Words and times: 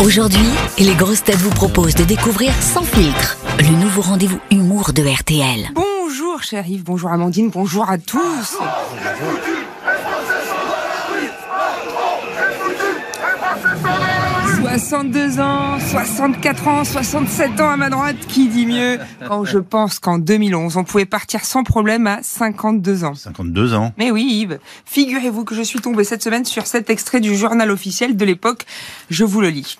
Aujourd'hui, 0.00 0.46
les 0.78 0.94
grosses 0.94 1.22
têtes 1.22 1.36
vous 1.36 1.50
proposent 1.50 1.94
de 1.94 2.04
découvrir 2.04 2.52
Sans 2.60 2.82
filtre, 2.82 3.38
le 3.58 3.80
nouveau 3.80 4.02
rendez-vous 4.02 4.40
humour 4.50 4.92
de 4.92 5.02
RTL. 5.02 5.70
Bonjour 5.74 6.42
cher 6.42 6.66
Yves, 6.66 6.82
bonjour 6.82 7.10
Amandine, 7.10 7.48
bonjour 7.50 7.88
à 7.88 7.96
tous. 7.98 8.58
62 14.74 15.38
ans, 15.38 15.78
64 15.78 16.68
ans, 16.68 16.84
67 16.84 17.60
ans 17.60 17.70
à 17.70 17.76
ma 17.76 17.90
droite, 17.90 18.16
qui 18.26 18.48
dit 18.48 18.66
mieux 18.66 18.98
Quand 19.28 19.44
je 19.44 19.58
pense 19.58 20.00
qu'en 20.00 20.18
2011, 20.18 20.76
on 20.76 20.82
pouvait 20.82 21.04
partir 21.04 21.44
sans 21.44 21.62
problème 21.62 22.08
à 22.08 22.18
52 22.22 23.04
ans. 23.04 23.14
52 23.14 23.74
ans. 23.74 23.92
Mais 23.96 24.10
oui 24.10 24.24
Yves, 24.24 24.58
figurez-vous 24.84 25.44
que 25.44 25.54
je 25.54 25.62
suis 25.62 25.78
tombée 25.78 26.02
cette 26.02 26.24
semaine 26.24 26.44
sur 26.44 26.66
cet 26.66 26.90
extrait 26.90 27.20
du 27.20 27.36
journal 27.36 27.70
officiel 27.70 28.16
de 28.16 28.24
l'époque. 28.24 28.66
Je 29.10 29.24
vous 29.24 29.40
le 29.40 29.50
lis 29.50 29.78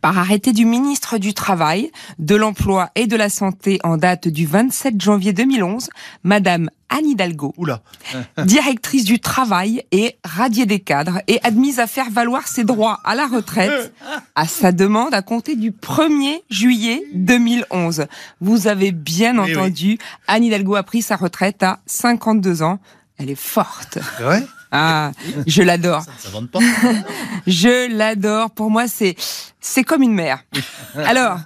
par 0.00 0.18
arrêté 0.18 0.52
du 0.52 0.64
ministre 0.64 1.18
du 1.18 1.34
Travail, 1.34 1.90
de 2.18 2.34
l'Emploi 2.34 2.90
et 2.94 3.06
de 3.06 3.16
la 3.16 3.28
Santé 3.28 3.78
en 3.84 3.96
date 3.96 4.28
du 4.28 4.46
27 4.46 5.00
janvier 5.00 5.32
2011, 5.32 5.88
Madame 6.24 6.70
Anne 6.88 7.06
Hidalgo, 7.06 7.54
Oula. 7.56 7.82
directrice 8.44 9.04
du 9.04 9.20
travail 9.20 9.84
et 9.92 10.16
radiée 10.24 10.66
des 10.66 10.80
cadres, 10.80 11.20
est 11.28 11.44
admise 11.46 11.78
à 11.78 11.86
faire 11.86 12.10
valoir 12.10 12.48
ses 12.48 12.64
droits 12.64 12.98
à 13.04 13.14
la 13.14 13.26
retraite 13.26 13.92
à 14.34 14.46
sa 14.46 14.72
demande 14.72 15.14
à 15.14 15.22
compter 15.22 15.54
du 15.54 15.70
1er 15.70 16.42
juillet 16.50 17.04
2011. 17.14 18.06
Vous 18.40 18.66
avez 18.66 18.92
bien 18.92 19.38
oui. 19.38 19.54
entendu, 19.54 19.98
Anne 20.26 20.44
Hidalgo 20.44 20.74
a 20.74 20.82
pris 20.82 21.02
sa 21.02 21.16
retraite 21.16 21.62
à 21.62 21.80
52 21.86 22.62
ans. 22.62 22.80
Elle 23.18 23.30
est 23.30 23.34
forte. 23.38 23.98
Vrai 24.18 24.44
Ah, 24.72 25.12
je 25.46 25.62
l'adore. 25.62 26.02
Ça 26.18 26.30
vante 26.30 26.50
pas. 26.50 26.60
Je 27.46 27.94
l'adore. 27.94 28.50
Pour 28.50 28.70
moi, 28.70 28.86
c'est 28.86 29.16
c'est 29.60 29.84
comme 29.84 30.02
une 30.02 30.14
mère. 30.14 30.44
Alors, 30.94 31.38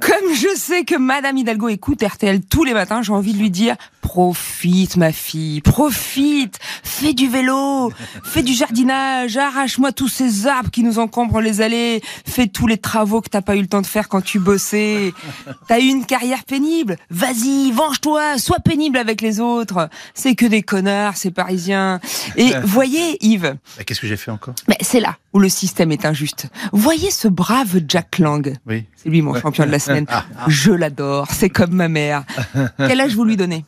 comme 0.00 0.34
je 0.34 0.54
sais 0.56 0.84
que 0.84 0.96
Madame 0.96 1.36
Hidalgo 1.36 1.68
écoute 1.68 2.02
RTL 2.02 2.40
tous 2.42 2.64
les 2.64 2.74
matins, 2.74 3.02
j'ai 3.02 3.12
envie 3.12 3.32
de 3.32 3.38
lui 3.38 3.50
dire 3.50 3.76
profite, 4.16 4.96
ma 4.96 5.12
fille, 5.12 5.60
profite, 5.60 6.58
fais 6.82 7.12
du 7.12 7.28
vélo, 7.28 7.92
fais 8.24 8.42
du 8.42 8.54
jardinage, 8.54 9.36
arrache-moi 9.36 9.92
tous 9.92 10.08
ces 10.08 10.46
arbres 10.46 10.70
qui 10.70 10.82
nous 10.82 10.98
encombrent 10.98 11.42
les 11.42 11.60
allées, 11.60 12.00
fais 12.24 12.46
tous 12.46 12.66
les 12.66 12.78
travaux 12.78 13.20
que 13.20 13.28
t'as 13.28 13.42
pas 13.42 13.56
eu 13.56 13.60
le 13.60 13.66
temps 13.66 13.82
de 13.82 13.86
faire 13.86 14.08
quand 14.08 14.22
tu 14.22 14.38
bossais. 14.38 15.12
T'as 15.68 15.80
eu 15.80 15.88
une 15.88 16.06
carrière 16.06 16.44
pénible, 16.44 16.96
vas-y, 17.10 17.72
venge-toi, 17.72 18.38
sois 18.38 18.58
pénible 18.60 18.96
avec 18.96 19.20
les 19.20 19.38
autres. 19.38 19.90
C'est 20.14 20.34
que 20.34 20.46
des 20.46 20.62
connards, 20.62 21.18
ces 21.18 21.30
Parisiens. 21.30 22.00
Et 22.38 22.52
voyez, 22.64 23.22
Yves, 23.22 23.58
Bah, 23.76 23.84
Qu'est-ce 23.84 24.00
que 24.00 24.06
j'ai 24.06 24.16
fait 24.16 24.30
encore? 24.30 24.54
Mais 24.66 24.78
c'est 24.80 25.00
là 25.00 25.18
où 25.34 25.40
le 25.40 25.50
système 25.50 25.92
est 25.92 26.06
injuste. 26.06 26.46
Voyez 26.72 27.10
ce 27.10 27.28
brave 27.28 27.82
Jack 27.86 28.18
Lang. 28.18 28.56
Oui. 28.66 28.86
C'est 28.96 29.10
lui 29.10 29.20
mon 29.20 29.38
champion 29.38 29.66
de 29.66 29.70
la 29.70 29.78
semaine. 29.78 30.06
Je 30.48 30.72
l'adore, 30.72 31.28
c'est 31.30 31.50
comme 31.50 31.72
ma 31.74 31.88
mère. 31.90 32.24
Quel 32.78 32.98
âge 33.02 33.14
vous 33.14 33.24
lui 33.24 33.36
donnez? 33.36 33.66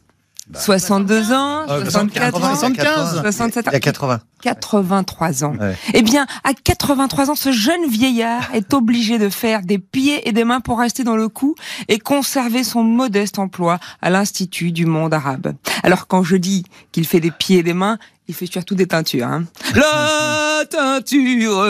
62 0.54 1.32
ans, 1.32 1.66
64 1.66 2.36
ans, 2.36 2.54
75. 2.54 3.20
67 3.22 3.68
ans, 3.68 3.70
Il 3.70 3.74
y 3.74 3.76
a 3.76 3.80
80. 3.80 4.20
83 4.42 5.44
ans. 5.44 5.54
Ouais. 5.58 5.76
Eh 5.94 6.02
bien, 6.02 6.26
à 6.44 6.52
83 6.54 7.30
ans, 7.30 7.34
ce 7.34 7.52
jeune 7.52 7.88
vieillard 7.88 8.48
est 8.54 8.72
obligé 8.72 9.18
de 9.18 9.28
faire 9.28 9.62
des 9.62 9.78
pieds 9.78 10.28
et 10.28 10.32
des 10.32 10.44
mains 10.44 10.60
pour 10.60 10.78
rester 10.78 11.04
dans 11.04 11.16
le 11.16 11.28
coup 11.28 11.54
et 11.88 11.98
conserver 11.98 12.64
son 12.64 12.82
modeste 12.82 13.38
emploi 13.38 13.78
à 14.00 14.10
l'Institut 14.10 14.72
du 14.72 14.86
monde 14.86 15.12
arabe. 15.12 15.54
Alors, 15.82 16.06
quand 16.06 16.22
je 16.22 16.36
dis 16.36 16.64
qu'il 16.92 17.06
fait 17.06 17.20
des 17.20 17.30
pieds 17.30 17.58
et 17.58 17.62
des 17.62 17.74
mains, 17.74 17.98
il 18.28 18.34
fait 18.34 18.46
surtout 18.46 18.74
des 18.74 18.86
teintures. 18.86 19.26
Hein. 19.26 19.44
La 19.74 20.64
teinture, 20.68 21.66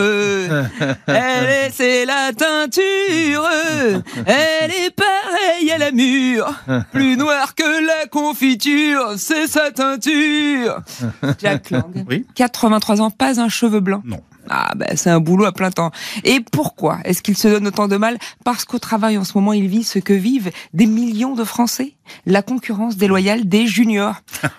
elle 1.07 1.45
est, 1.47 1.71
c'est 1.73 2.05
la 2.05 2.31
teinture, 2.33 3.47
elle 4.25 4.71
est 4.71 4.91
pareille 4.95 5.71
à 5.71 5.77
la 5.77 5.91
mûre, 5.91 6.53
plus 6.91 7.17
noire 7.17 7.55
que 7.55 7.85
la 7.85 8.07
confiture, 8.07 9.13
c'est 9.17 9.47
sa 9.47 9.71
teinture. 9.71 10.81
Jack 11.39 11.69
Lang, 11.71 12.05
Oui. 12.09 12.25
83 12.35 13.01
ans, 13.01 13.09
pas 13.11 13.39
un 13.39 13.49
cheveu 13.49 13.79
blanc. 13.79 14.01
Non. 14.05 14.21
Ah 14.51 14.71
ben 14.75 14.89
c'est 14.95 15.11
un 15.11 15.19
boulot 15.19 15.45
à 15.45 15.51
plein 15.51 15.69
temps. 15.69 15.91
Et 16.23 16.39
pourquoi 16.39 16.97
est-ce 17.03 17.21
qu'il 17.21 17.37
se 17.37 17.47
donne 17.47 17.67
autant 17.67 17.87
de 17.87 17.97
mal? 17.97 18.17
Parce 18.43 18.65
qu'au 18.65 18.79
travail 18.79 19.15
en 19.17 19.23
ce 19.23 19.33
moment 19.35 19.53
il 19.53 19.67
vit 19.67 19.83
ce 19.83 19.99
que 19.99 20.13
vivent 20.13 20.49
des 20.73 20.87
millions 20.87 21.35
de 21.35 21.43
Français, 21.43 21.93
la 22.25 22.41
concurrence 22.41 22.97
déloyale 22.97 23.47
des 23.47 23.67
juniors. 23.67 24.15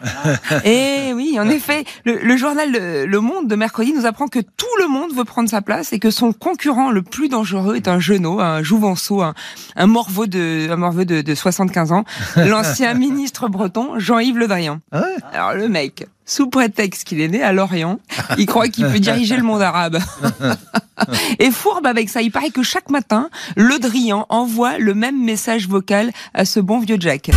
et 0.64 1.12
oui, 1.14 1.38
en 1.38 1.48
effet, 1.48 1.84
le, 2.04 2.18
le 2.18 2.36
journal 2.36 2.70
le, 2.70 3.20
Monde 3.20 3.48
de 3.48 3.54
mercredi 3.56 3.92
nous 3.92 4.06
apprend 4.06 4.28
que 4.28 4.38
tout 4.38 4.66
le 4.80 4.88
monde 4.88 5.12
veut 5.14 5.24
prendre 5.24 5.48
sa 5.48 5.60
place 5.60 5.92
et 5.92 5.98
que 5.98 6.10
son 6.10 6.32
concurrent 6.32 6.90
le 6.90 7.02
plus 7.02 7.28
dangereux 7.28 7.76
est 7.76 7.86
un 7.86 8.00
genou, 8.00 8.40
un 8.40 8.62
jouvenceau, 8.62 9.20
un, 9.20 9.34
un 9.76 9.86
morveux 9.86 10.26
de 10.26 10.70
un 10.70 10.76
morveux 10.76 11.04
de, 11.04 11.20
de 11.20 11.34
75 11.34 11.92
ans, 11.92 12.04
l'ancien 12.36 12.94
ministre 12.94 13.48
breton 13.48 13.98
Jean-Yves 13.98 14.38
Le 14.38 14.48
Drian. 14.48 14.80
Ah 14.90 15.02
ouais 15.02 15.16
Alors 15.34 15.52
le 15.52 15.68
mec, 15.68 16.06
sous 16.24 16.48
prétexte 16.48 17.04
qu'il 17.04 17.20
est 17.20 17.28
né 17.28 17.42
à 17.42 17.52
Lorient, 17.52 17.98
il 18.38 18.46
croit 18.46 18.68
qu'il 18.68 18.86
peut 18.86 19.00
diriger 19.00 19.36
le 19.36 19.42
monde 19.42 19.62
arabe. 19.62 19.98
Et 21.38 21.50
fourbe 21.50 21.86
avec 21.86 22.08
ça, 22.08 22.22
il 22.22 22.30
paraît 22.30 22.50
que 22.50 22.62
chaque 22.62 22.90
matin, 22.90 23.30
Le 23.56 23.78
Drian 23.78 24.26
envoie 24.28 24.78
le 24.78 24.94
même 24.94 25.22
message 25.22 25.68
vocal 25.68 26.12
à 26.34 26.44
ce 26.44 26.60
bon 26.60 26.80
vieux 26.80 26.96
Jack. 26.98 27.30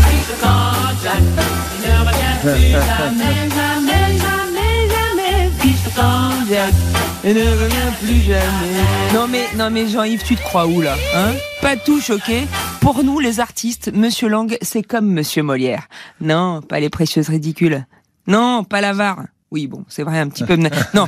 Et 7.26 7.34
ne 7.34 7.40
reviens 7.40 7.92
plus 8.02 8.22
jamais. 8.22 9.14
Non 9.14 9.28
mais, 9.28 9.46
non 9.56 9.70
mais 9.72 9.88
Jean-Yves, 9.88 10.24
tu 10.24 10.36
te 10.36 10.42
crois 10.42 10.68
où 10.68 10.82
là 10.82 10.96
hein? 11.16 11.32
Pas 11.62 11.78
tout 11.78 12.02
choqué. 12.02 12.48
Pour 12.82 13.04
nous, 13.04 13.20
les 13.20 13.40
artistes, 13.40 13.92
Monsieur 13.94 14.28
Lang, 14.28 14.58
c'est 14.62 14.84
comme 14.84 15.10
Monsieur 15.10 15.42
Molière. 15.42 15.88
Non, 16.20 16.62
pas 16.62 16.82
les 16.82 16.90
précieuses 16.90 17.30
ridicules. 17.30 17.86
Non, 18.28 18.66
pas 18.66 18.82
l'avare. 18.82 19.24
Oui, 19.54 19.68
bon, 19.68 19.86
c'est 19.88 20.02
vrai, 20.02 20.18
un 20.18 20.30
petit 20.30 20.44
peu. 20.44 20.56
Non, 20.56 21.08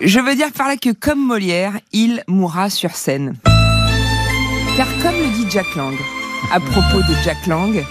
je 0.00 0.18
veux 0.18 0.34
dire 0.34 0.50
par 0.50 0.66
là 0.66 0.76
que 0.76 0.90
comme 0.90 1.24
Molière, 1.24 1.74
il 1.92 2.24
mourra 2.26 2.68
sur 2.68 2.90
scène. 2.90 3.36
Car 4.76 4.88
comme 5.00 5.14
le 5.14 5.28
dit 5.36 5.46
Jack 5.48 5.76
Lang, 5.76 5.94
à 6.52 6.58
propos 6.58 6.98
de 6.98 7.14
Jack 7.22 7.46
Lang, 7.46 7.84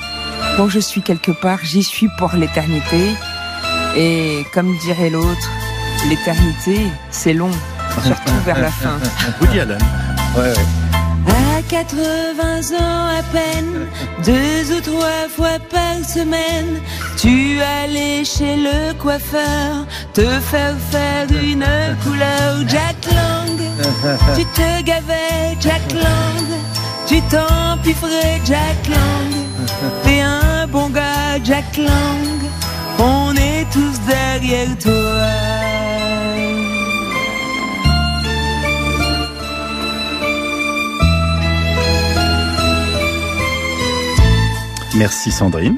quand 0.58 0.68
je 0.68 0.80
suis 0.80 1.02
quelque 1.02 1.32
part, 1.32 1.60
j'y 1.64 1.84
suis 1.84 2.10
pour 2.18 2.34
l'éternité. 2.34 3.12
Et 3.96 4.46
comme 4.54 4.78
dirait 4.80 5.10
l'autre, 5.10 5.50
l'éternité, 6.10 6.88
c'est 7.10 7.34
long, 7.34 7.52
surtout 8.04 8.34
vers 8.46 8.60
la 8.60 8.72
fin. 8.72 9.00
Woody 9.40 9.62
Allen. 9.62 9.80
Ouais, 10.36 10.50
ouais. 10.50 10.54
À 11.58 11.62
80 11.62 12.78
ans 12.78 13.08
à 13.08 13.24
peine, 13.32 13.88
deux 14.26 14.76
ou 14.76 14.82
trois 14.82 15.30
fois 15.30 15.60
par 15.70 16.04
semaine, 16.04 16.82
tu 17.18 17.60
allais 17.62 18.24
chez 18.24 18.56
le 18.56 18.94
coiffeur 18.94 19.86
te 20.14 20.22
faire 20.22 20.76
faire 20.90 21.28
une 21.32 21.66
couleur 22.04 22.68
Jack 22.68 22.96
Lang. 23.14 23.58
Tu 24.36 24.46
te 24.46 24.82
gavais 24.84 25.58
Jack 25.60 25.82
Lang, 25.94 26.48
tu 27.08 27.22
t'empiffrais 27.24 28.40
Jack 28.46 28.88
Lang. 28.90 29.32
T'es 30.04 30.22
un 30.22 30.68
bon 30.68 30.90
gars 30.90 31.44
Jack 31.44 31.78
Lang, 31.78 32.28
on 33.00 33.36
est 33.36 33.66
tous 33.72 34.00
derrière 34.08 34.78
toi. 34.78 35.72
Merci 44.96 45.32
Sandrine. 45.32 45.78